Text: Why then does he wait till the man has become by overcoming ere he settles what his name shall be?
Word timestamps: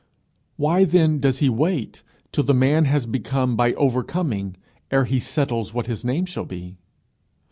Why 0.57 0.83
then 0.83 1.19
does 1.19 1.37
he 1.45 1.47
wait 1.49 2.01
till 2.31 2.43
the 2.43 2.55
man 2.55 2.85
has 2.85 3.05
become 3.05 3.55
by 3.55 3.73
overcoming 3.73 4.55
ere 4.89 5.05
he 5.05 5.19
settles 5.19 5.75
what 5.75 5.85
his 5.85 6.03
name 6.03 6.25
shall 6.25 6.45
be? 6.45 6.77